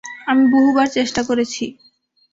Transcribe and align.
আমি 0.27 0.43
বহুবার 0.51 0.87
চেষ্টা 0.87 1.21
করেছি। 1.23 1.63